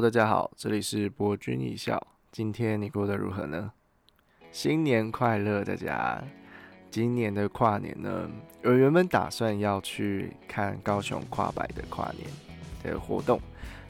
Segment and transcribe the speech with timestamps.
[0.00, 2.00] 大家好，这里是博君一笑。
[2.32, 3.70] 今天你过得如何呢？
[4.50, 6.24] 新年快乐，大家！
[6.90, 8.30] 今年的跨年呢，
[8.62, 12.26] 我原本打算要去看高雄跨百的跨年
[12.82, 13.38] 的活动，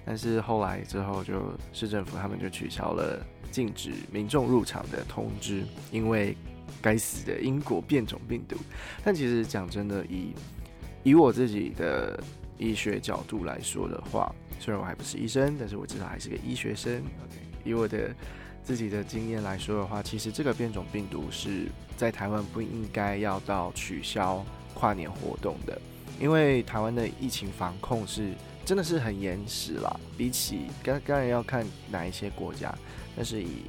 [0.05, 6.37] 但是后来之后就市政府他们就取消了禁止民众入场的通知，因为
[6.83, 8.57] 该死的英国变种病毒。
[9.05, 10.35] 但其实讲真的，以
[11.05, 12.21] 以我自己的
[12.61, 16.99] 医学角度来说的话，虽然我还不是医生，但是我至少还是个医学生。
[16.99, 18.15] OK，以我的
[18.63, 25.81] 自己的经验来说的话，其实这个变种病毒是在台湾不应该要到取消跨年活动的，
[26.21, 29.99] 因为台湾的疫情防控是真的是很严实啦。
[30.19, 32.75] 比起刚当然要看哪一些国家，
[33.17, 33.63] 但是以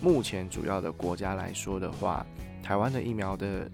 [0.00, 2.24] 目前主要的国家来说的话，
[2.62, 3.70] 台湾的疫苗的。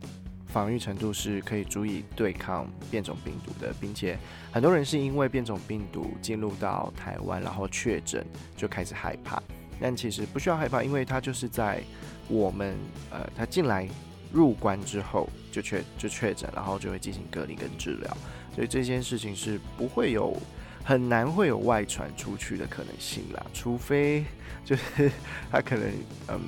[0.59, 4.19] 防御程度是可以足以对抗变种病毒的，并且
[4.51, 9.41] 很多人是因为变种病毒进入到台湾，然后确诊就开始害怕。
[9.81, 11.81] 但其实不需要害怕，因为它就是在
[12.27, 12.77] 我们
[13.09, 13.89] 呃，他进来
[14.33, 18.17] 入关之后就确就确诊，然后就会进行隔离跟治疗，
[18.53, 20.37] 所以这件事情是不会有
[20.83, 24.25] 很难会有外传出去的可能性啦，除非
[24.65, 25.09] 就是
[25.53, 25.89] 他可能
[26.27, 26.41] 嗯。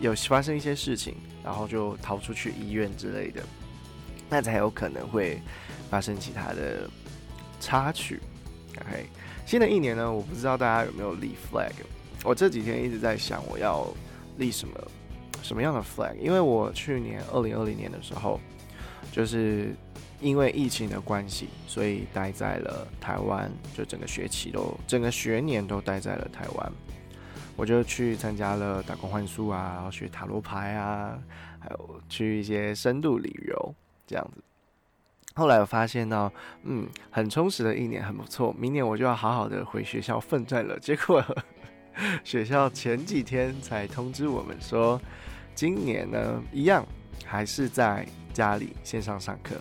[0.00, 3.42] 有发生一些事情，然后就逃出去医院之类的，
[4.28, 5.40] 那才有可能会
[5.90, 6.88] 发生其他的
[7.60, 8.20] 插曲。
[8.80, 9.06] OK，
[9.46, 11.72] 新的一年呢，我不知道大家有没有立 flag。
[12.24, 13.86] 我这几天一直在想，我要
[14.36, 14.74] 立什么
[15.42, 16.14] 什么样的 flag？
[16.16, 18.40] 因为我去年二零二零年的时候，
[19.12, 19.74] 就是
[20.20, 26.72] 因为疫情的关系，所以待在了台湾，就整个学期都整个学年都待在了台湾。
[27.56, 31.18] 我就去参加了打工换宿啊，然后学塔罗牌啊，
[31.58, 33.74] 还有去一些深度旅游
[34.06, 34.42] 这样子。
[35.34, 36.30] 后来我发现呢，
[36.64, 38.54] 嗯，很充实的一年，很不错。
[38.58, 40.78] 明年我就要好好的回学校奋战了。
[40.78, 41.24] 结果
[42.24, 45.00] 学校前几天才通知我们说，
[45.54, 46.86] 今年呢一样
[47.24, 49.56] 还是在家里线上上课。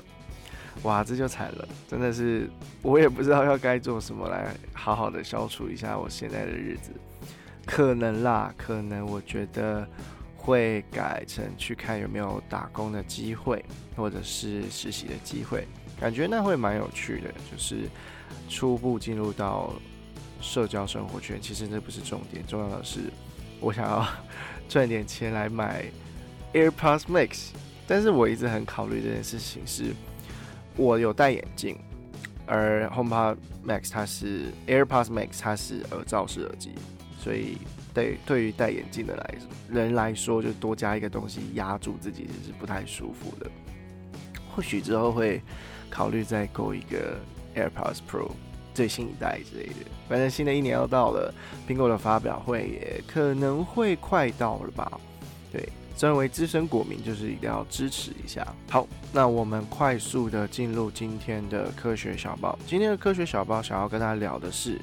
[0.84, 2.50] 哇，这就惨了，真的是
[2.82, 6.92] 我也不知道要该做什么来好好的消除一下我现在的日子。
[7.66, 9.88] 可能啦，可能我觉得
[10.38, 13.64] 会改成去看有没有打工的机会，
[13.96, 15.68] 或者是实习的机会，
[16.00, 17.30] 感觉那会蛮有趣的。
[17.52, 17.90] 就是
[18.48, 19.74] 初步进入到
[20.40, 23.12] 社交生活圈，其实这不是重点，重要的是
[23.60, 24.08] 我想要
[24.70, 25.86] 赚点钱来买
[26.54, 27.48] AirPods Max。
[27.88, 29.94] 但是我一直很考虑这件事情，是
[30.76, 31.78] 我有戴眼镜，
[32.46, 36.72] 而 HomePod Max 它是 AirPods Max 它是耳罩式耳机。
[37.26, 37.58] 所以，
[37.92, 39.36] 对对于戴眼镜的来
[39.68, 43.50] 人来说，就多加一个东西压住自己是不太舒服的。
[44.56, 45.42] 或许之后会
[45.90, 47.20] 考虑再购一个
[47.56, 48.30] AirPods Pro
[48.76, 49.90] 最新一代之类的。
[50.08, 51.34] 反正新的一年要到了，
[51.68, 55.02] 苹果的发表会也可能会快到了吧？
[55.52, 58.46] 对，身为资深果民，就是一定要支持一下。
[58.70, 62.56] 好，那我们快速的进入今天的科学小报。
[62.68, 64.80] 今天的科学小报想要跟大家聊的是。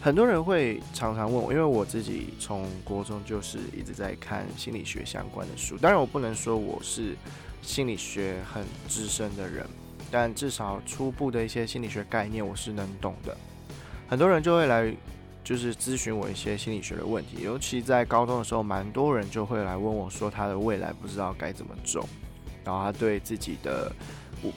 [0.00, 5.76] 很多人会常常问我，因为我自己从国中就是一直在看心理学相关的书。
[5.76, 7.16] 当然，我不能说我是
[7.60, 9.66] 心理学很资深的人，
[10.08, 13.36] 但至少初步的一些心理学概念我是能懂的。
[14.08, 14.94] 很多人就会来
[15.42, 22.08] 就是咨询我一些心理学的问题，尤其在高中的时候，蛮多人就会来问我说他的未来不知道该怎么走，
[22.64, 23.90] 然后他对自己的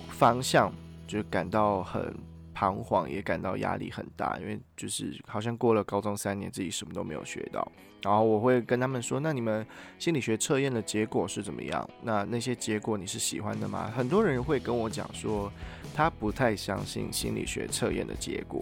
[0.10, 0.72] 方向
[1.08, 2.14] 就感到很。
[2.60, 7.66] 彷徨也感到压力很大，因为就是好像过了高中三年，自己什么都没有学到。
[8.02, 9.66] 然后我会跟他们说：“那你们
[9.98, 11.90] 心理学测验的结果是怎么样？
[12.02, 15.50] 那那些结果你是喜欢的吗？”很多人会跟我讲说，
[15.94, 18.62] 他不太相信心理学测验的结果。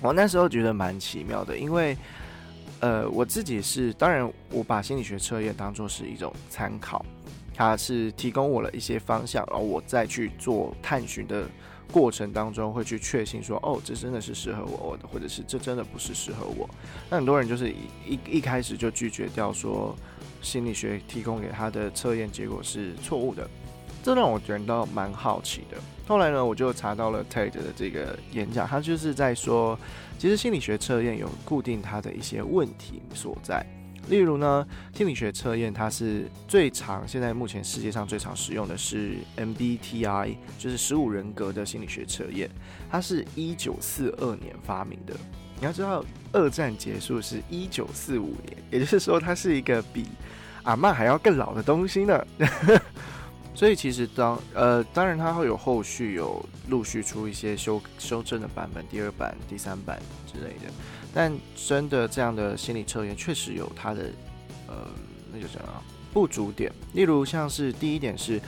[0.00, 1.96] 我那时候觉得蛮奇妙的，因为
[2.78, 7.04] 呃，我自己是当然，我把心理学测验当做是一种参考，
[7.54, 11.48] 它是提供我了一些方向，然后我再去做探寻的。
[11.92, 16.68] 过程当中会去确信说，哦，这真的是适合我的，或者是这真的不是适合我。
[17.08, 17.70] 那很多人就是
[18.06, 19.94] 一一开始就拒绝掉，说
[20.42, 23.48] 心理学提供给他的测验结果是错误的，
[24.02, 25.78] 这让我感到蛮好奇的。
[26.06, 29.78] 后来呢，我就查到了 TED 的这个演讲，他就是在说，
[30.18, 33.64] 其实心理学测验有固定它的一些问题所在。
[34.08, 42.50] 例如呢，心理学测验它是最常现在目前世界上最常使用的是 MBTI，就是十五人格的心理学测验，
[42.90, 45.14] 它是一九四二年发明的。
[45.58, 50.04] 你要知道，二战结束是一九四五年，也就是说，它是一个比
[50.64, 52.26] 阿曼还要更老的东西呢。
[53.54, 60.72] 所以其实当呃，当然它会有后续有陆续出一些修修正的版本，第二版、第三版之类的。
[61.14, 64.10] 但真的这样的心理测验确实有它的
[64.66, 64.74] 呃，
[65.32, 65.68] 那就这样
[66.12, 66.70] 不足点。
[66.92, 68.40] 例如像是第一点是。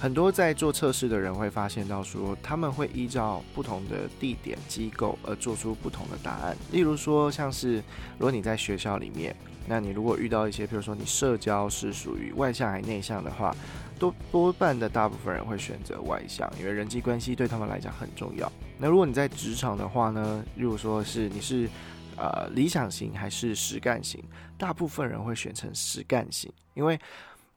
[0.00, 6.56] 很多在做测试的人会发现到说，他们会依照不同的地点机构而做出不同的答案。
[6.70, 7.82] 例如说，像是
[8.16, 9.34] 如果你在学校里面，
[9.68, 13.54] 那你如果遇到一些，比如说你社交是属于外向还内向的话，
[13.98, 18.50] 多多半的大部分人会选择外向，因为人际关系对他们来讲很重要。
[18.78, 21.68] 那如果你在职场的话呢，例如说是你是
[22.16, 24.24] 呃理想型还是实干型，
[24.56, 26.98] 大部分人会选成实干型，因为。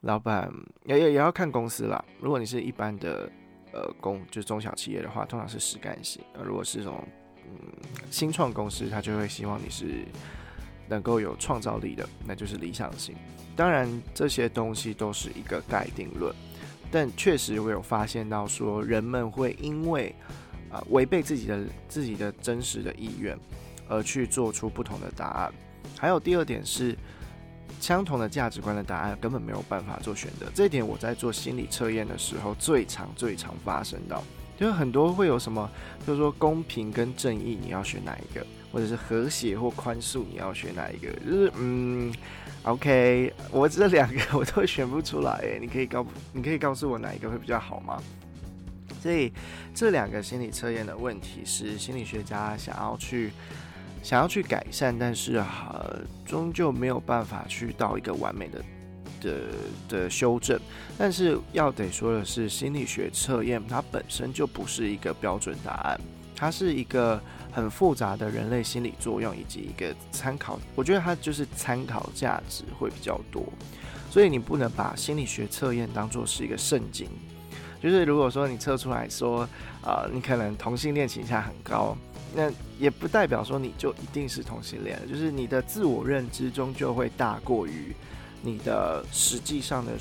[0.04, 0.52] 老板
[0.86, 2.04] 也也也要看公司啦。
[2.19, 3.31] 如果你是一般的
[3.72, 7.08] 呃公，就是中小企业的话，通常是实干型；而如果是这种
[7.46, 7.54] 嗯
[8.10, 10.04] 新创公司，他就会希望你是
[10.92, 13.16] 能够有创造力的，那就是理想型。
[13.56, 16.36] 当然，这些东西都是一个概定论，
[16.92, 20.14] 但确实我有发现到说，人们会因为
[20.70, 23.38] 啊违背自己的自己的真实的意愿，
[23.88, 25.54] 而去做出不同的答案。
[25.98, 26.98] 还有第二点是。
[27.80, 34.24] 相同的价值观的答案根本没有办法做选择，这点我在做心理测验的时候最常最常发生到，
[34.56, 35.68] 就是很多会有什么，
[36.06, 42.14] 就是说公平跟正义你要选哪一个，或者是和谐或宽恕你要选哪一个，就是嗯
[42.64, 48.02] ，OK，我这两个我都选不出来，你可以告你可以告诉我哪一个会比较好吗？
[49.02, 49.32] 所以
[49.74, 53.32] 这两个心理测验的问题是心理学家想要去。
[54.04, 55.86] 想要去改善，但是哈，
[56.26, 58.64] 终究没有办法去到一个完美的
[59.22, 59.42] 的
[59.88, 60.60] 的修正。
[60.98, 66.02] 但是要得说的是，心理学测验它本身就不是一个标准答案，
[66.36, 70.59] 它是一个很复杂的人类心理作用以及一个参考。
[70.75, 73.44] 我觉得它就是参考价值会比较多，
[74.09, 77.07] 所以你不能把心理学测验当做是一个圣经。
[77.81, 79.42] 就是如果说你测出来说，
[79.83, 81.98] 啊，你可能同性恋倾向很高。
[82.33, 82.50] 那
[82.80, 87.94] 也不代表说你就一定是同性恋，就是你的自我认知终究会大过于
[88.42, 89.92] 你的实际上的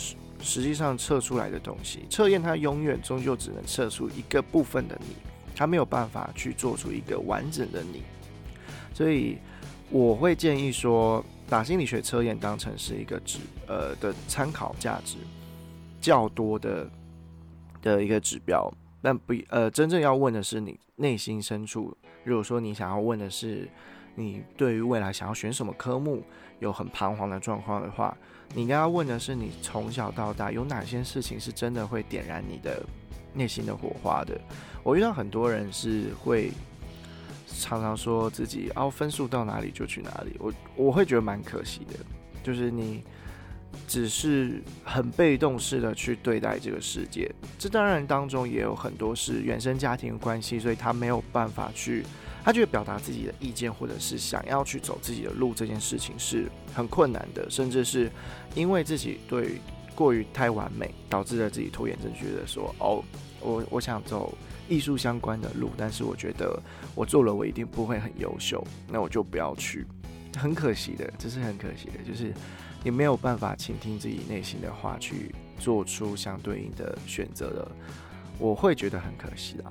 [0.41, 2.05] 实际上测出来的东西。
[2.08, 5.17] 测验它永远终究只能测出一个部分的你，
[5.61, 8.03] 它没有办法去做出一个完整的你。
[8.95, 9.37] 所以
[9.91, 15.19] 我会建议说，把心理学测验当成是一个指呃的参考价值
[16.01, 16.91] 较多的
[17.83, 18.73] 的一个指标，
[19.03, 21.95] 但不呃真正要问的是你内心深处。
[22.25, 23.69] 如果说你想要问的是，
[24.15, 26.23] 你对于未来想要选什么科目
[26.59, 28.17] 有很彷徨的状况的话，
[28.55, 32.83] 你应该要问的是，你从小到大有哪些事情是真的会点燃你的
[33.35, 34.41] 内心的火花的？
[34.82, 36.50] 我遇到很多人是会
[37.59, 41.94] 常常说自己哦分数到哪里就去哪里，我我会觉得蛮可惜的，
[42.43, 43.03] 就是你。
[43.87, 52.05] 只是很被动式的去对待这个世界，这当然当中也有很多是原生家庭的关系，所以他没有办法去，
[52.44, 58.11] 他觉得表达自己的意见或者是想要去走自己的路这件事情是很困难的，甚至是
[58.56, 59.61] 因为自己对
[60.00, 63.05] 过于太完美，导致了自己拖延症，觉得说哦，
[63.43, 64.32] 我我想走
[64.67, 66.58] 艺术相关的路，但是我觉得
[66.94, 69.87] 我做了我一定不会很优秀，那我就不要去，
[70.38, 72.32] 很可惜的，这是很可惜的，就是。
[72.82, 77.70] 你没有办法倾听自己内心的话，去做出相对应的选择的，
[78.38, 79.69] 我会觉得很可惜啊。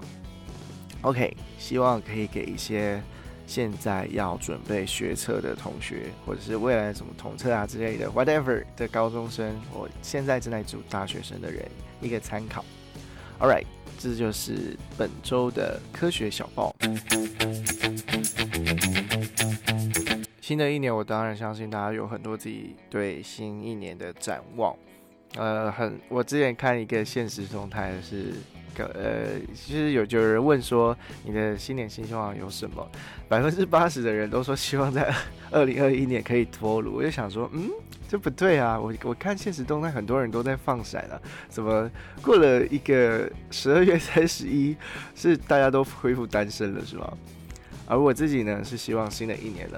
[1.02, 3.02] OK，希望可以给一些
[3.50, 11.68] 现在要准备学测的同学，或者是未来什么统测啊之类的 whatever 的高中生，我现在正在读大学生的人
[12.00, 12.64] 一个参考。
[13.40, 13.66] All right，
[13.98, 16.76] 这就是本周的科学小报。
[20.40, 24.76] 新的一年，我当然相信大家有很多自己对新一年的展望。
[25.36, 28.34] 呃，很，我之前看一个现实动态是，
[28.78, 32.86] 呃，其实有有人问说你的新年新希望有什么？
[33.28, 35.14] 百分之八十的人都说希望在
[35.52, 36.96] 二零二一年可以脱炉。
[36.96, 37.70] 我就想说，嗯，
[38.08, 38.80] 这不对啊！
[38.80, 41.90] 我我看现实动态，很多人都在放闪啊，怎么
[42.22, 44.76] 过了一个十二月三十一，
[45.16, 47.14] 是大家都恢复单身了是吗？
[47.86, 49.78] 而我自己呢，是希望新的一年呢。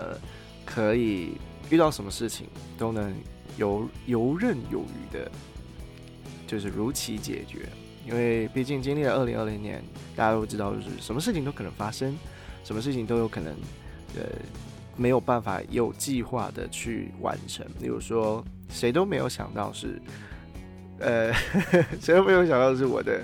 [0.63, 1.33] 可以
[1.69, 3.13] 遇到什么事情都能
[3.61, 5.31] 游游刃有余的，
[6.47, 7.69] 就是如期解决。
[8.07, 9.83] 因为毕竟经历了二零二零年，
[10.15, 12.17] 大家都知道，就是什么事情都可能发生，
[12.63, 13.53] 什么事情都有可能，
[14.15, 14.23] 呃，
[14.97, 17.63] 没有办法有计划的去完成。
[17.79, 20.01] 比如说，谁都没有想到是，
[20.97, 21.31] 呃，
[22.01, 23.23] 谁都没有想到是我的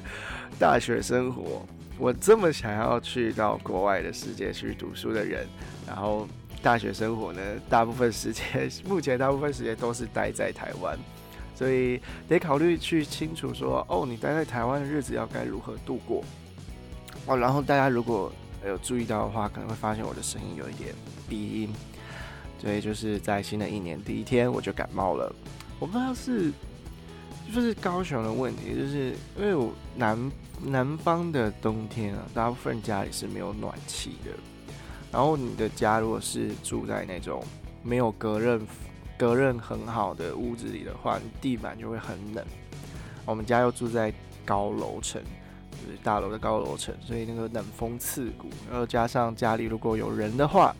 [0.59, 1.65] 大学生活，
[1.97, 5.47] 我这么想要去到国外的世界去读书的人，
[5.87, 6.27] 然后。
[6.67, 10.99] 大学生活呢，大部分时间，目前大部分时间都是待在台湾，
[11.55, 11.97] 所以
[12.27, 16.21] 得考虑去清楚说，哦，你待在台湾的日子要该如何度过，
[17.25, 18.29] 哦，然后大家如果
[18.65, 20.93] 有注意到的话，可能会发现我的声音有一点
[21.29, 21.73] 鼻音。
[22.59, 25.33] 所以就是在新的一年第一天我就感冒了，
[25.79, 26.51] 我不知道是
[27.55, 30.31] 就是高雄的问题，就是因为我南
[30.61, 34.31] 南方的冬天啊，大部分家里是没有暖气的。
[35.11, 37.43] 然后你的家如果是住在那种
[37.83, 38.59] 没有隔热、
[39.17, 42.45] 隔热很好的屋子里的话，你地板就会很冷。
[43.25, 44.13] 我们家又住在
[44.45, 45.21] 高楼层，
[45.71, 48.49] 就是大楼的高楼层，所以那个冷风刺骨。
[48.69, 50.75] 然后加上家里如果有人的话，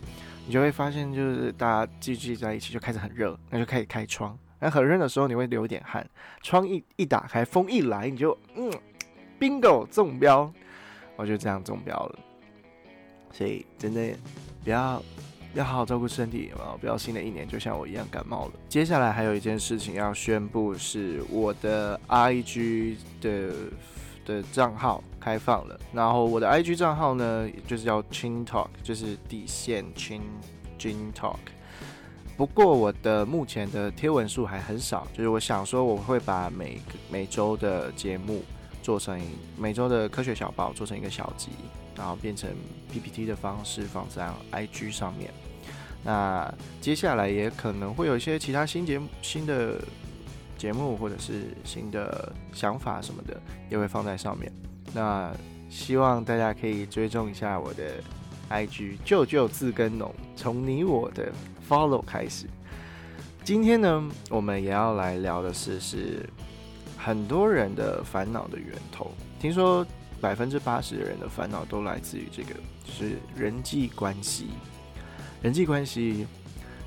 [0.46, 4.38] 你就会发现，就是大家聚集在一起就开始很热，那就开始开窗。
[4.60, 6.08] 那很热的时候，你会流点汗，
[6.42, 8.72] 窗一一打开，风一来，你就嗯
[9.40, 10.52] ，bingo 中标，
[11.16, 12.20] 我就这样中标了。
[13.38, 14.16] 所以真的
[14.64, 15.02] 不要
[15.54, 16.74] 要好好照顾身体，啊！
[16.80, 18.52] 不要新的一年就像我一样感冒了。
[18.68, 23.52] 接下来还有一件事情要宣布，是我的 IG 的
[24.26, 25.80] 的账号开放了。
[25.94, 30.22] 然后我的 IG 账号呢，就是叫 Chin Talk，就是底线 Chin
[30.80, 31.38] Chin Talk。
[32.36, 36.80] 不过我的目前的贴文数还很少，就是我想说我会把每
[37.10, 38.44] 每周的节目
[38.84, 39.20] 做成
[39.58, 41.50] 每周的科学小报做成一个小集。
[41.98, 42.50] 然后变成
[42.92, 45.34] PPT 的方式放在 IG 上面。
[46.04, 49.82] 那接下来也可能会有一些其他新节目、新的
[50.58, 53.36] 节目或者是新的想法什么的，
[53.70, 54.50] 也会放在上面。
[54.94, 55.36] 那
[55.70, 57.96] 希望大家可以追踪一下我的
[58.50, 61.30] IG，舅舅自耕农，从你我的
[61.68, 62.46] Follow 开始。
[63.44, 66.30] 今天呢，我们也要来聊的是，是
[66.96, 69.12] 很多人的烦恼的源头。
[69.40, 69.86] 听说。
[70.20, 74.48] 百分之八十的人的烦恼都来自于这个，就是人际关系。
[75.42, 76.26] 人际关系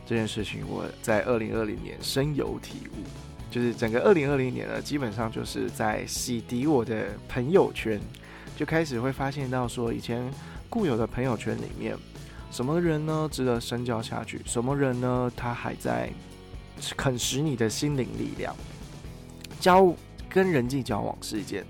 [0.07, 3.05] 这件事情，我在二零二零年深有体悟。
[3.51, 8.01] 就是整个二零二零年呢，基本上就是在洗涤我的朋友圈，
[8.57, 10.23] 就开始会发现到说，以前
[10.69, 11.97] 固有的朋友圈里面，
[12.53, 14.41] 什么人呢值得深交下去？
[14.45, 16.11] 什么人呢，他还在
[16.97, 18.55] 啃食你的心灵力量？
[19.59, 19.93] 交
[20.29, 21.67] 跟人际交往是一件。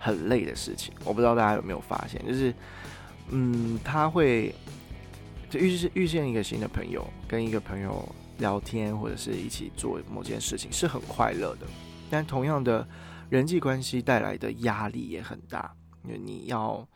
[0.00, 2.52] 很累的事情，我不知道大家有没有发现，就是，
[3.28, 4.54] 嗯，他会
[5.50, 11.66] 就遇遇见一个新的朋友，跟一个朋友聊天或者是一起做某件事情是很快乐的，
[12.08, 12.88] 但同样的
[13.28, 15.70] 人际关系带来的压力也很大，
[16.02, 16.88] 因为你要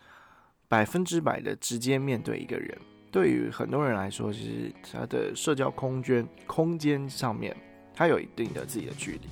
[0.66, 2.76] 百分之百的直接面对一个人，
[3.12, 7.54] 对于很多人来说，其实他的社交空间空间上面，
[7.94, 9.28] 他有一定的自己的距离。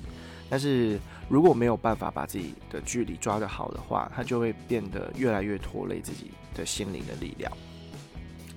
[0.53, 7.51] 但是如果没有办法把自己的距离抓得好的话，他就会变得越来越拖累自己的心灵的力量。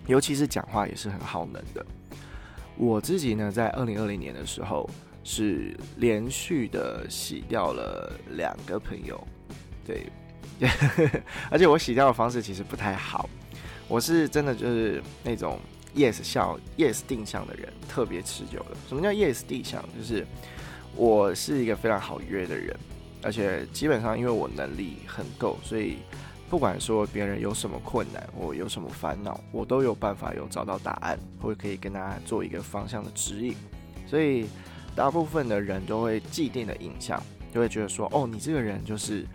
[0.06, 1.86] 尤其是讲话也是很耗能的。
[2.76, 4.86] 我自己呢，在二零二零年的时候
[5.24, 9.26] 是连续的洗掉了两个朋友，
[9.86, 10.06] 对，
[11.50, 13.26] 而且我洗掉的方式其实不太好。
[13.88, 15.58] 我是真的就是那种
[15.94, 18.76] yes 笑 yes 定向的人，特别持久的。
[18.86, 19.82] 什么叫 yes 定向？
[19.98, 20.26] 就是。
[20.96, 22.74] 我是一个非常好约的人，
[23.22, 25.98] 而且基本上因为我能力很够，所以
[26.48, 33.54] 不管说别人有什么困难，我有什么烦恼，我都有办法有找到答案，或可以跟大家做一个方向的指引。
[34.06, 34.46] 所以
[34.94, 37.22] 大部分的人都会既定的印象，
[37.52, 39.26] 就会觉得说，哦，你这个人就是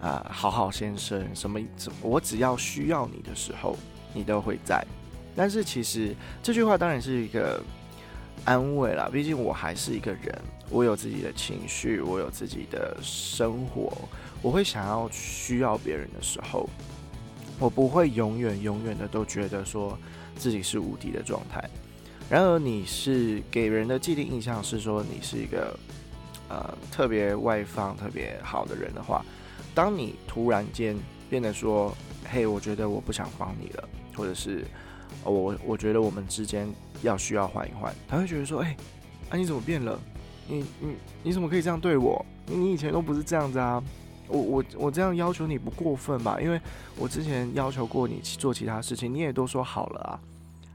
[0.00, 1.60] 啊，好好先生，什么
[2.02, 3.76] 我只要需要你的时候，
[4.12, 4.84] 你都会在。
[5.36, 7.62] 但是其实这句话当然是一个
[8.44, 10.42] 安慰啦，毕竟我还是一个人。
[10.70, 13.92] 我有自己的情绪，我有自己的生活，
[14.42, 16.68] 我会想要需要别人的时候，
[17.58, 19.96] 我不会永远永远的都觉得说
[20.36, 21.62] 自己是无敌的状态。
[22.28, 25.78] 然而，你是给人的既定印象是说你是一个
[26.48, 29.24] 呃特别外放、特别好的人的话，
[29.72, 30.96] 当你突然间
[31.30, 31.96] 变得说，
[32.28, 34.64] 嘿，我觉得我不想帮你了，或者是
[35.22, 36.68] 我我觉得我们之间
[37.02, 38.76] 要需要换一换，他会觉得说，哎，
[39.30, 39.96] 啊你怎么变了？
[40.48, 42.24] 你你你怎么可以这样对我？
[42.46, 43.82] 你以前都不是这样子啊！
[44.28, 46.40] 我我我这样要求你不过分吧？
[46.40, 46.60] 因为
[46.96, 50.20] 我之前要求过你做其他事情，你也都说好了啊。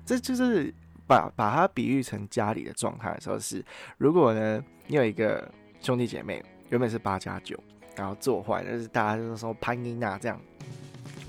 [0.06, 0.74] 这就是
[1.08, 3.64] 把把它比喻成家里的状态的时候是，
[3.98, 5.50] 如果呢你有一个
[5.82, 7.58] 兄弟姐妹，原本是八加九，
[7.96, 10.40] 然后做坏，就是大家就是说潘妮娜这样。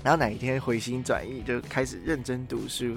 [0.03, 2.87] 然后哪一天回心转意，就开始认真读书，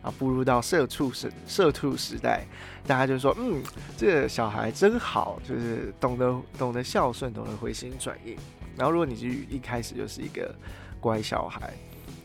[0.00, 2.46] 然后步入到社畜时社畜时代，
[2.86, 3.60] 大家就说：“嗯，
[3.96, 8.36] 这个小孩真好，就是懂得懂得孝顺，懂得回心转意。”
[8.78, 10.54] 然后如果你是一开始就是一个
[11.00, 11.72] 乖小孩，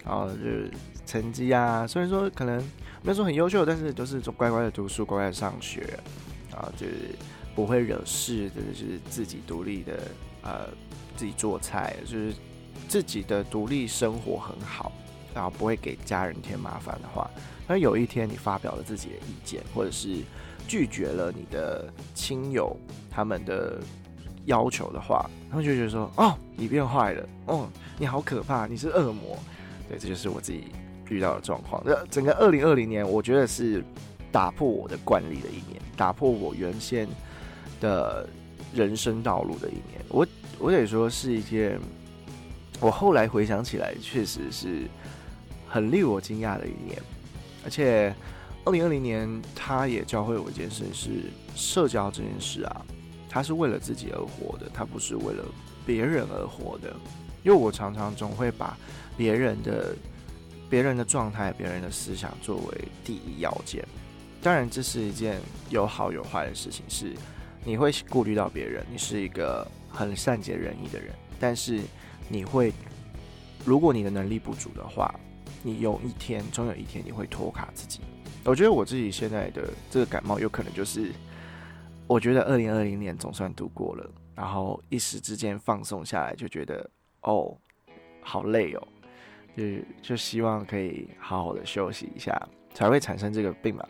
[0.05, 0.71] 然后就是
[1.03, 2.59] 成绩啊，虽然说可能
[3.01, 5.81] 没有说很优秀，但是都是乖乖的读书，乖乖的上学，
[6.53, 7.15] 啊就是
[7.55, 9.99] 不会惹事，就是自己独立的，
[10.43, 10.67] 呃，
[11.15, 12.31] 自己做菜，就是。
[12.87, 14.91] 自己的独立生活很好，
[15.33, 17.29] 然后不会给家人添麻烦的话，
[17.67, 20.23] 那有一天你发表了自己的意见，或者是
[20.67, 22.75] 拒绝了你的亲友
[23.09, 23.79] 他们的
[24.45, 27.67] 要求的话，他们就觉得说：“哦，你变坏了，哦，
[27.97, 29.37] 你好可怕，你是恶魔。”
[29.89, 30.65] 对，这就是我自己
[31.09, 31.81] 遇到的状况。
[31.85, 33.83] 这整个二零二零年，我觉得是
[34.31, 37.07] 打破我的惯例的一年，打破我原先
[37.79, 38.27] 的
[38.73, 40.01] 人生道路的一年。
[40.09, 40.27] 我
[40.59, 41.79] 我得说是一件，
[42.79, 44.87] 我后来回想起来，确实是
[45.67, 47.01] 很令我惊讶的一年。
[47.63, 48.13] 而且，
[48.63, 51.09] 二零二零年，他也教会我一件事：是
[51.55, 52.85] 社交这件事啊，
[53.27, 55.43] 他是为了自己而活的，他不是为了
[55.85, 56.95] 别人而活的。
[57.43, 58.77] 因为我常常总会把
[59.15, 59.95] 别人的、
[60.69, 63.83] 别人的状态、别人的思想作为第一要件。
[64.41, 67.13] 当然，这是一件有好有坏的事情，是
[67.63, 71.11] 你会顾虑到别人，你是一个很善解人意的人。
[71.39, 71.81] 但是，
[72.27, 72.73] 你会，
[73.65, 75.13] 如果你的能力不足的话，
[75.63, 78.01] 你有一天，总有一天你会拖垮自己。
[78.43, 81.11] 我觉得我自己现在的这个感冒，有可能就是，
[82.07, 86.89] 我觉得二零二零年总算度过了，然后一时之间放松下来，就觉得
[87.21, 87.57] 哦，
[88.21, 88.87] 好累哦，
[89.55, 89.63] 就
[90.01, 92.41] 就希望可以好好的休息一下，
[92.73, 93.85] 才会产生这个病嘛。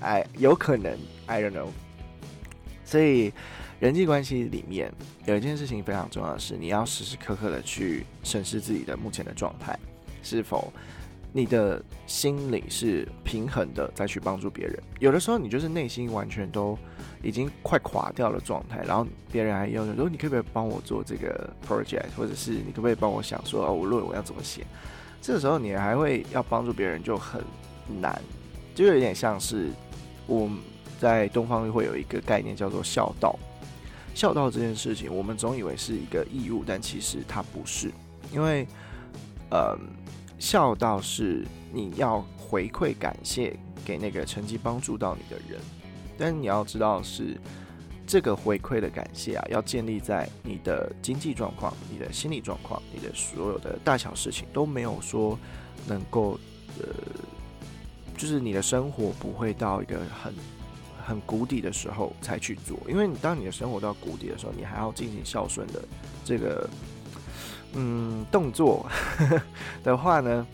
[0.00, 1.68] 哎，有可能，I don't know。
[2.84, 3.32] 所以
[3.80, 4.90] 人际关系里面
[5.26, 9.78] 有一件事情非常重要的是，你要时时刻刻的去审视自己的目前的状态，
[10.22, 10.72] 是否
[11.32, 14.80] 你的心理是平衡的，再去帮助别人。
[15.00, 16.78] 有的时候你就是内心完全都
[17.22, 24.64] 已经快垮掉了状态，然后别人还要求说，你可不可以帮我做这个 project，或者是你可不可以帮我想说，哦，我论文要怎么写？
[25.20, 27.42] 这个时候你还会要帮助别人，就很
[28.00, 28.18] 难。
[28.74, 29.70] 就有点像是
[30.26, 30.48] 我
[31.00, 33.38] 在东方会有一个概念叫做孝道。
[34.14, 37.90] 孝道这件事情，我们总以为是一个义务，但其实它不是。
[38.32, 38.66] 因为，
[39.50, 39.76] 呃，
[40.38, 45.60] 孝道是你要回馈感谢给那个曾经帮助到你的人，
[46.16, 47.36] 但你要知道是
[48.06, 55.38] 这个回馈的感谢啊，要建立在你的经济状况、你的心理状况、你的所有的大小事情都没有说
[55.86, 56.38] 能够
[56.78, 56.86] 呃。
[58.16, 60.32] 就是你的生活不会到一个很
[61.06, 65.82] 很谷底的时候才去做，因为你当你的生活到谷底的时候，你还要进行孝顺的
[66.24, 66.68] 这个
[67.74, 68.88] 嗯动作
[69.84, 70.46] 的话呢，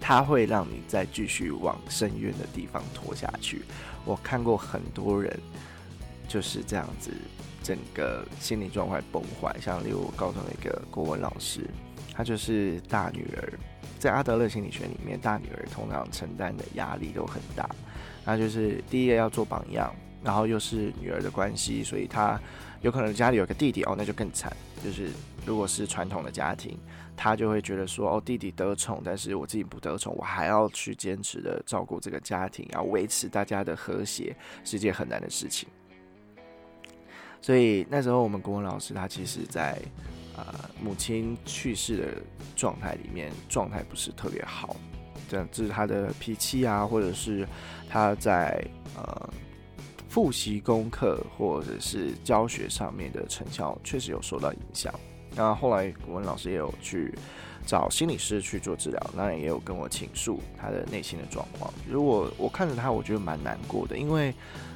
[0.00, 3.62] 它会让你再继续往深渊的地方拖下去。
[4.06, 5.38] 我看过很多人
[6.26, 7.10] 就是这样子，
[7.62, 9.54] 整个心理状态崩坏。
[9.60, 11.68] 像例如我高中的一个国文老师，
[12.14, 13.52] 他就是大女儿。
[14.00, 17.68] 在阿德勒心理学里面，大女儿通常承担的压力都很大。
[18.24, 22.40] 那就是第一个要做榜样，然后又是女儿的关系，所以她
[22.80, 24.50] 有可能家里有个弟弟哦，那就更惨。
[24.82, 25.10] 就是
[25.44, 26.78] 如果是传统的家庭，
[27.16, 34.34] 她就会觉得说哦，弟弟得宠，但是我自己不得宠，我还要去坚持的照顾这个家庭，要维持大家的和谐，
[34.64, 35.68] 是一件很难的事情。
[37.42, 39.78] 所以那时候我们国文老师他其实，在
[40.36, 42.22] 呃，母亲去世的
[42.56, 44.74] 状态里面，状态不是特别好，
[45.28, 47.46] 这样就是他的脾气啊，或者是
[47.88, 48.64] 他在
[48.96, 49.28] 呃
[50.08, 54.94] 复习功课或者是教学上面的成效，确实有受到影响。
[55.34, 57.12] 那后来国文老师也有去
[57.66, 61.70] 找心理师去做治疗，那也有跟我倾诉他的内心的状况。
[61.86, 64.32] 如果我看着他，我觉得蛮难过的，因为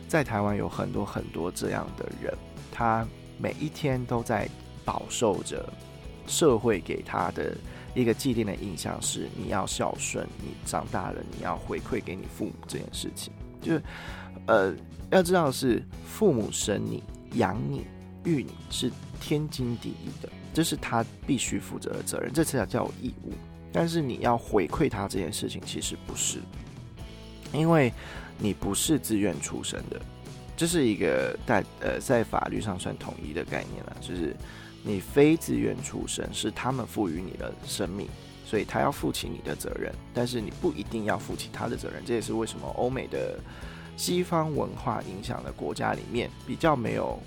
[0.09, 2.37] 在台湾有很多很多这样的人，
[2.71, 3.07] 他
[3.39, 4.47] 每一天都在。
[4.85, 5.73] 饱受着
[6.27, 7.57] 社会给他的
[7.95, 13.83] 一个既定的印象是，你要孝顺，你长大了你要回馈给你父母这件事情，就是
[14.47, 14.75] 呃，
[15.11, 17.03] 要知道是父母生你、
[17.35, 17.85] 养你、
[18.25, 23.33] 育你是天经地义的，这是他必须负责的责任，这才叫义务。
[23.73, 26.39] 但是你要回馈他这件事情，其实不是，
[27.53, 27.93] 因为
[28.39, 30.01] 你不是自愿出生的，
[30.57, 34.35] 这是一个在呃在法律上算统一的概念了，就是。
[34.87, 38.07] 你非自愿出生，是他们赋予你的生命，
[38.45, 42.03] 所以他要负起你的责任，但是你不一定要负起他的责任。
[42.05, 43.41] 这也是为什么欧美的
[43.97, 47.19] 西方文化影响的国家里面比较没有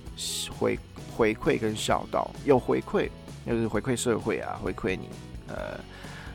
[0.55, 0.77] 回
[1.15, 3.09] 回馈跟孝道，有回馈
[3.43, 5.09] 就是回馈社会啊，回馈你
[5.47, 5.79] 呃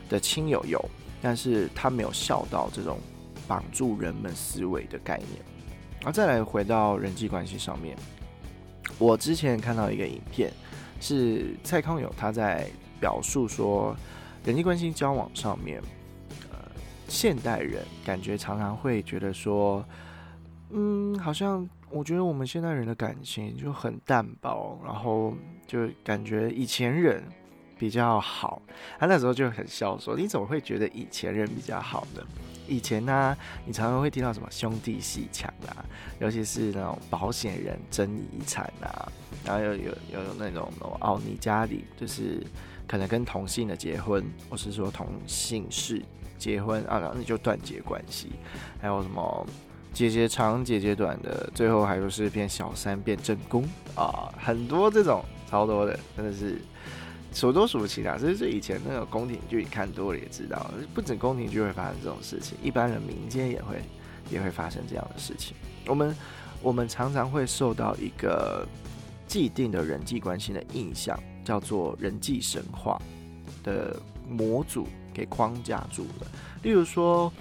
[0.09, 0.83] 的亲友有，
[1.21, 2.99] 但是他没有孝道这种
[3.47, 5.29] 绑住人们思维的概念。
[6.01, 7.95] 然后再来回到人际关系上面，
[8.97, 10.51] 我之前看到一个影片。
[11.03, 12.65] 是蔡康永他在
[12.97, 13.93] 表述说，
[14.45, 15.81] 人际关系交往上面，
[16.49, 16.57] 呃，
[17.09, 19.83] 现代人感觉常常会觉得说，
[20.69, 25.33] 嗯，好像我觉得我们现代人的感情就很淡薄，然后
[25.67, 27.21] 就感觉以前人
[27.77, 28.61] 比较好。
[28.97, 32.21] 他那时候就很笑说：“你怎么会觉得以前人比较好呢？
[32.65, 33.35] 以前呢，
[33.65, 35.83] 你常常会听到什么兄弟戏强啊，
[36.19, 39.11] 尤其是那种保险人争遗产啊，
[39.45, 42.41] 然后有有有那种哦，你家里就是
[42.87, 46.01] 可能跟同性的结婚，或是说同姓氏
[46.37, 48.31] 结婚啊，然后你就断绝关系。
[48.81, 49.47] 还有什么
[49.93, 53.63] 姐姐长姐姐短的，最后还有是变小三变正宫
[53.95, 56.59] 啊，很多这种超多的，真的是。”
[57.33, 58.15] 数都数不清啊！
[58.15, 63.81] 其实以前那个宫廷剧看多了也知道，不止宫廷剧会发生这种事情，一般人民间也会
[64.29, 65.57] 也会发生这样的事情。
[65.87, 66.15] 我们
[66.61, 68.67] 我们常常会受到一个
[69.27, 73.01] 既定的人际关系的印象，叫做人际神话
[73.63, 73.95] 的
[74.29, 76.27] 模组给框架住了。
[76.61, 77.31] 例如说，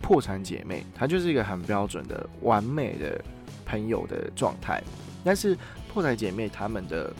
[0.00, 3.22] 破产姐妹，她就是一个很标准的完美的
[3.64, 4.82] 朋友的状态，
[5.24, 5.56] 但是
[5.92, 7.12] 破产姐妹她们的。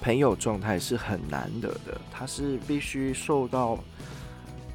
[0.00, 3.76] 朋友状态是很难得的，他是必须受到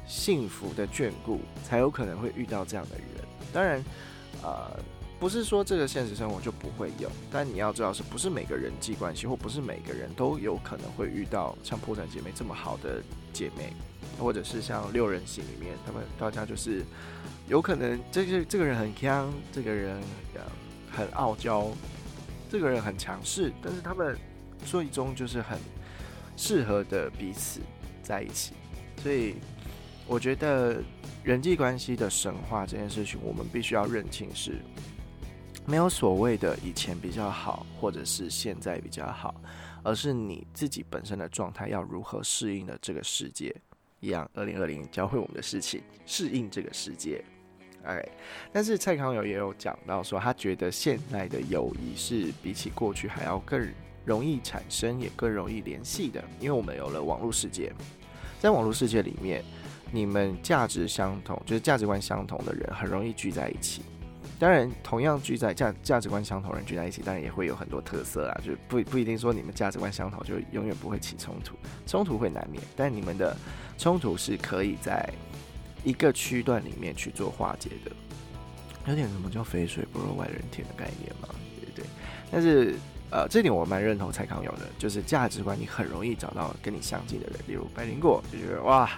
[0.06, 3.06] 幸福的眷顾，才有可能会遇到这样的人。
[3.50, 3.82] 当然，
[4.42, 4.78] 呃，
[5.24, 13.72] 不是说这个现实生活就不会有，但你要知道，是不是每个人际关系，或不是每个人都有可能会遇到像破产姐妹这么好的姐妹，
[14.18, 16.84] 或者是像六人行里面，他们大家就是
[17.48, 19.98] 有可能，这个这个人很强，这个人
[20.92, 21.70] 很傲娇，
[22.50, 24.14] 这个人很强势，但是他们。
[24.64, 25.58] 最终就是很
[26.38, 27.60] 适合的彼此
[28.02, 28.54] 在一起，
[29.02, 29.34] 所以
[30.06, 30.82] 我觉得
[31.22, 34.52] 人际关系的神话这件事情，我们必须要认清是
[35.66, 39.34] 没有所谓的以前比较好，或者是现在比较好，
[39.82, 43.54] 而是你自己本身的状态要如何适应的这个世界
[44.00, 44.30] 一样。
[44.34, 47.24] 二零二零教会我们的事情，适应这个世界。
[47.84, 48.02] 哎，
[48.52, 53.66] 但是蔡康永也有讲到说，他觉得现在的友谊是比起过去还要更。
[54.06, 57.72] 容易产生，也更容易联系的，因为我们有了网络世界，
[58.38, 59.42] 在网络世界里面，
[59.90, 63.80] 你们价值相同，就是价值观相同的人，很容易聚在一起。
[64.38, 71.54] 当然，同样聚在价价值观相同人聚在一起，当然也会有很多特色啊，就不不一定说你们价值观相同就永远不会起冲突，
[71.86, 73.36] 冲突会难免，但你们的
[73.78, 75.08] 冲突是可以在
[75.82, 77.90] 一个区段里面去做化解的，
[78.86, 81.28] 有点什么叫肥水不落外人田的概念嘛，
[81.60, 81.84] 对不对？
[82.30, 82.74] 但是。
[83.10, 88.90] 呃，这点我蛮认同蔡康永的，就是价值观你很容易找到跟你相近的人，例如白灵果就觉得哇，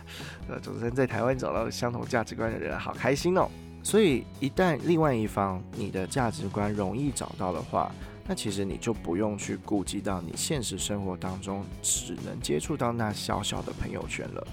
[0.49, 3.47] 呃，主持人在台湾找到相同价值观的人，好开心哦。
[3.87, 7.95] 所以一旦另外一方你的价值观容易找到的话，
[8.27, 14.45] 那其实你就不用去顾及到你现实生活当中只能接触到那小小的朋友圈了。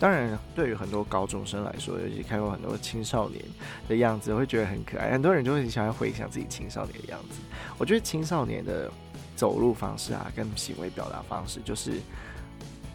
[0.00, 3.40] 当然，对于很多高中生来说，尤其看过很多青少年
[3.88, 5.12] 的样子，会觉得很可爱。
[5.12, 7.38] 很多人就会想要回想自己青少年的样子。
[7.78, 8.90] 我觉得青少年的
[9.36, 12.00] 走路方式啊，跟行为表达方式，就是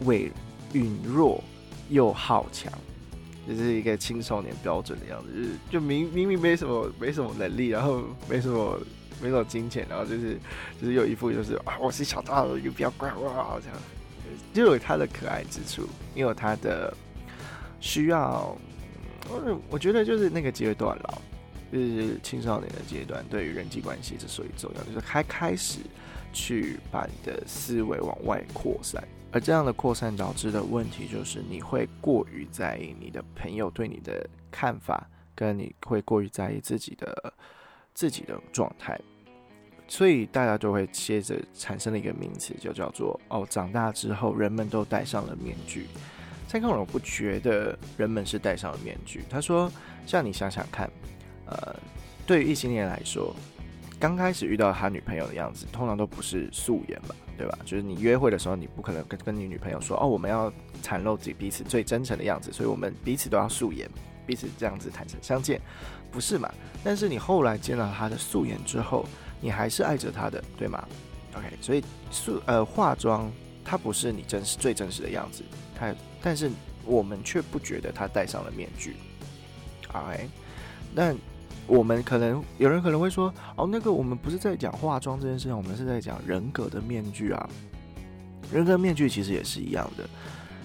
[0.00, 0.30] 伪
[0.74, 1.42] 允弱
[1.88, 2.70] 又好强，
[3.48, 5.32] 就是一个青少年标准的样子。
[5.32, 8.78] 就是就明明明没什么没什么能力，然后没什么
[9.22, 10.38] 没什么金钱，然后就是
[10.80, 13.78] 就是有一副就是啊，我是小大了，就不要怪我这样。
[14.52, 16.94] 就有它的可爱之处，也有它的
[17.80, 18.56] 需要。
[19.30, 21.22] 我我觉得就是那个阶段了，
[21.72, 25.80] 就是青少年的阶段，对于人际关系之所以重要，就是开开始
[26.32, 29.02] 去把你的思维往外扩散。
[29.30, 37.34] 而这样的扩散导致的问题，就是你会过于在意你的朋友对你的看法，跟你会过于在意自己的
[37.92, 38.98] 自己的状态。
[39.86, 45.86] 所以大家就会接着产生了一个名词，就叫做“哦，长大之后人们都戴上了面具”。
[46.48, 49.22] 蔡康永不觉得人们是戴上了面具。
[49.28, 49.70] 他说
[50.06, 50.90] ：“像你想想看，
[51.46, 51.76] 呃，
[52.26, 53.34] 对于异性恋来说，
[53.98, 57.58] 刚开始遇到他女朋友的样子，通常都不是素颜嘛，对吧？
[57.64, 63.88] 就是你约会的时候，你不可能跟跟你女朋友说：‘哦，我们要袒露自己彼此最真诚的样子’，所以我们彼此都要素颜，
[64.26, 65.60] 彼此这样子坦诚相见，
[66.12, 66.48] 不是嘛？
[66.84, 69.04] 但是你后来见到他的素颜之后，
[69.40, 70.86] 你还是爱着他的，对吗
[71.34, 73.30] ？OK，所以素呃化妆，
[73.64, 75.42] 它不是你真实最真实的样子，
[75.76, 76.50] 它但是
[76.84, 78.96] 我们却不觉得他戴上了面具。
[79.92, 80.28] OK，
[80.94, 81.14] 那
[81.68, 87.48] 我们可能有人可能会说，哦，那个我们不是在讲化妆这件事情，我们是在讲人格的面具啊。
[88.52, 90.08] 人格面具其实也是一样的。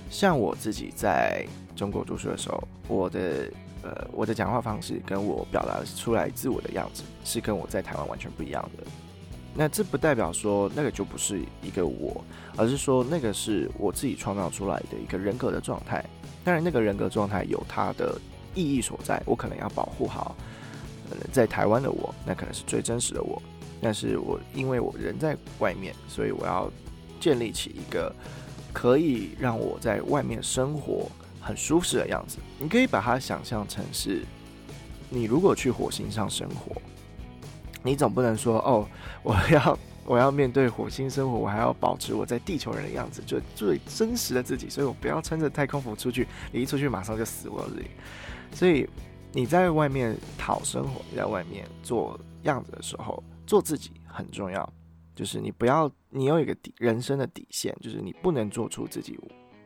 [0.10, 3.52] 像我自己在中国读书的时候，我的。
[3.86, 8.84] 呃，我的讲话方式跟我表达出来自我的样子是跟我在台湾完全不一样的。
[9.54, 12.24] 那这不代表说那个就不是一个我，
[12.56, 16.02] 而是说那个是我自己创造出来的一个人格的状态。
[16.46, 18.18] 当然，那个人格状态有它的
[18.56, 20.34] 意义所在，我可能要保护好。
[21.14, 23.40] 可能，在台湾的我，那可能是最真实的我。
[23.80, 26.72] 但是我因为我人在外面，所以我要
[27.20, 28.14] 建立起一个
[28.72, 31.08] 可以让我在外面生活
[31.40, 32.40] 很舒适的样子。
[32.60, 34.24] 你可以把它想象成是，
[35.10, 36.82] 你如果去火星上生活，
[37.84, 38.88] 你总不能说哦，
[39.22, 47.88] 我要我要面对火星生活，我还要保持我在地球人的样子，就最真实的自己，所以我不要穿着太空服出去，你一出去马上就死我这里。
[48.54, 48.88] 所以
[49.36, 54.72] 你在外面讨生活，你在外面做样子的时候，做自己很重要。
[55.16, 59.20] 就是你不要，你有一个底人生的底线，就是你不能做出自己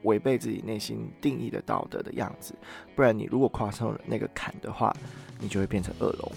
[0.03, 2.55] 违背自己内心定义的道德的样子，
[2.95, 4.95] 不然你如果跨上了那个坎的话，
[5.39, 6.31] 你就会变成恶龙。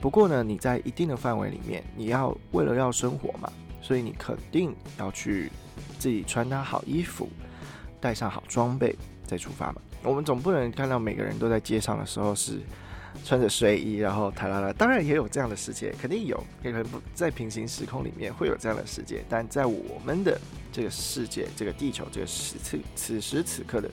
[0.00, 5.50] 不过呢，你在一定的范围里面，你要为了要生活嘛，所以你肯定要去
[5.98, 7.28] 自己穿搭好衣服，
[8.00, 8.96] 带上好装备
[9.26, 9.82] 再出发嘛。
[10.04, 12.60] 我们总不能看到每个人都在街上的时候是。
[13.24, 20.36] 穿着睡衣，然后塔拉拉，当然也有这样的世界，肯定有，也可能不在平行时空里面会有这样的世界，但在我们的
[20.72, 23.88] 这个世界、这个地球、这个时此此时此刻的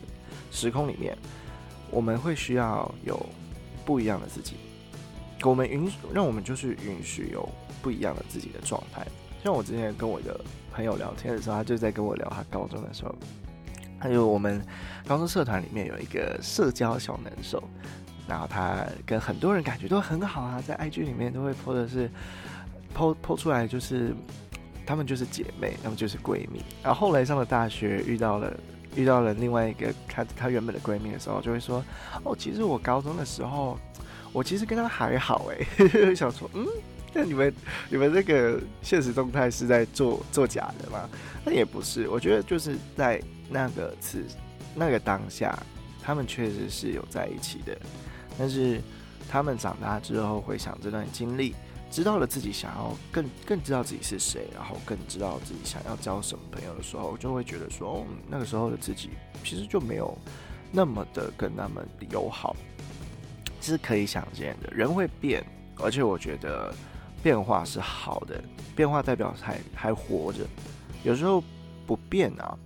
[0.49, 1.15] 时空里面，
[1.91, 3.23] 我们会需要有
[3.85, 4.55] 不一样的自己。
[5.43, 7.47] 我们允，让我们就是允许有
[7.79, 9.05] 不一样的自己的状态。
[9.43, 10.41] 像我之前跟我的
[10.73, 13.13] 朋友聊天的时候，他就在跟我聊他高中的时候，
[14.01, 14.61] 还有我们
[15.07, 17.63] 高中社团里面有一个社交小能手。
[18.27, 22.09] 然后他跟很多人感觉都很好啊，在 IG 里面都会 po 的是
[22.95, 24.15] po po 出来，就是
[24.85, 26.63] 他们就是姐妹，他们就是闺蜜。
[26.81, 28.53] 然后后来上了大学，遇到了
[28.95, 31.83] 遇到了另外一个她她原本的闺蜜的时候，就会说
[32.23, 33.77] 哦，其实我高中的时候，
[34.31, 35.57] 我其实跟她还好哎，
[36.15, 36.65] 想说嗯，
[37.13, 37.53] 那你们
[37.89, 41.09] 你们这个现实动态是在做做假的吗？
[41.43, 44.25] 那也不是，我觉得就是在那个次
[44.73, 45.61] 那个当下，
[46.01, 47.77] 他们确实是有在一起的。
[48.39, 48.81] 但是
[49.29, 51.53] 他们长大之后回想这段经历，
[51.91, 59.09] 知道了自己想要更更知道自己是谁，然后更知道自己想要交什么朋友的时候，就会觉得说，那个时候的自己
[59.43, 60.17] 其实就没有
[60.71, 62.55] 那么的跟他们友好，
[63.59, 64.73] 是可以想见的。
[64.73, 65.45] 人会变，
[65.77, 66.73] 而且我觉得
[67.21, 68.41] 变化是好的，
[68.77, 70.47] 变化代表还还活着。
[71.03, 71.43] 有时候
[71.85, 72.57] 不变啊。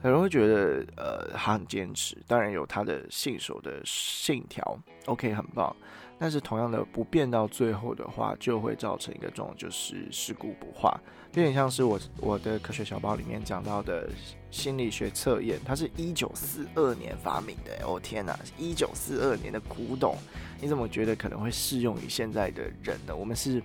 [0.00, 5.74] 很容易觉得，呃，他很坚持，当然有他的信守的信条，OK，很棒。
[6.20, 11.00] 但是同样的，不变到最后的话，就会造成一个状况，就是尸骨不化。
[11.34, 14.08] 有点像是我我的科学小报里面讲到的
[14.50, 17.86] 心理学测验，它是一九四二年发明的。
[17.86, 20.16] 哦天哪，一九四二年的古董，
[20.60, 23.14] 你怎么觉得可能会适用于现在的人呢？
[23.14, 23.62] 我们是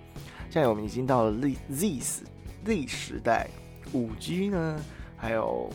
[0.48, 2.22] 现在我们已经到了 Z Z 时
[2.64, 3.48] Z 时代，
[3.92, 4.80] 五 G 呢，
[5.16, 5.68] 还有。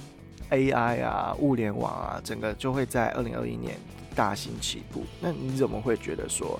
[0.52, 3.78] AI 啊，物联网啊，整个就会在二零二一年
[4.16, 5.04] 大行起步。
[5.22, 6.60] 那你怎么会觉得说，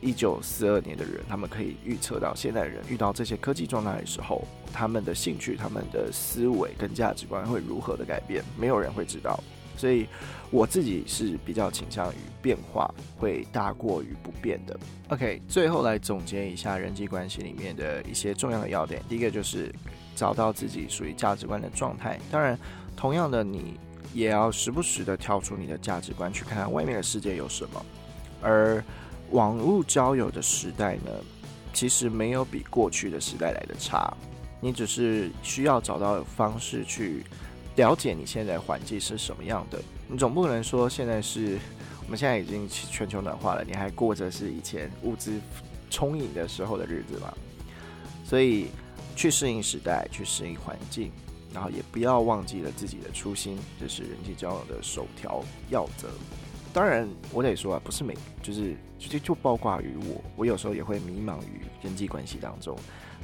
[0.00, 8.42] 一九四二年的人，他们可以预测到现代人遇到这些科技状态的时候，他们的兴趣、他们的思维跟价值观会如何的改变？
[8.58, 9.38] 没有人会知道。
[9.76, 10.06] 所以
[10.50, 14.78] 我自己是比较倾向于变化会大过于不变的。
[15.08, 19.02] OK，最后来总结一下人际关系里面的一些重要的要点。
[19.08, 19.70] 第一个就是
[20.14, 22.18] 找到自己属于价值观的状态。
[22.30, 22.58] 当然。
[23.00, 23.80] 同样的，你
[24.12, 27.82] 也要时不时的跳出你的价值观，去看看外面的世界有什么。
[28.42, 28.84] 而
[29.30, 31.10] 网络交友的时代呢，
[31.72, 34.14] 其实没有比过去的时代来的差。
[34.60, 37.24] 你只是需要找到方式去
[37.76, 39.80] 了解你现在环境是什么样的。
[40.06, 41.58] 你总不能说现在是
[42.04, 45.40] 我们现在已经全球暖化了，你还过着是以前物资
[45.88, 47.32] 充盈的时候的日子吗？
[48.26, 48.66] 所以
[49.16, 51.10] 去适应时代，去适应环境。
[51.52, 56.08] 然后也不要忘记了自己的初心，这是人际交往的首条要则。
[56.72, 62.76] 当然，我得说啊，不是每就是直接就包括于我，我有时候也会迷茫于人际关系当中。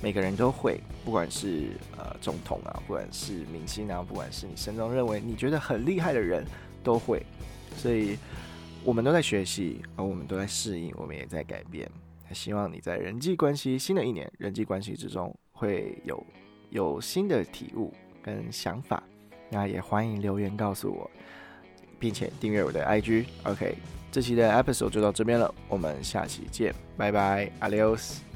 [0.02, 6.44] 每个人都会，不管是呃总统啊，不管是明星啊，不管是你心中认为你觉得很厉害的人，
[6.82, 7.24] 都会。
[7.76, 8.18] 所以，
[8.84, 11.88] 我们都在学习，而我们都在适应，我们也在改变。
[12.32, 16.26] 希望你在人际关系新的一年人际关系之中会有
[16.70, 17.94] 有新的体悟。
[18.26, 19.00] 跟想法，
[19.48, 21.08] 那也欢迎留言告诉我，
[22.00, 23.26] 并且订阅我的 IG。
[23.44, 23.76] OK，
[24.10, 28.35] 这期的 episode 就到这边了，我们下期见，拜拜，Adios。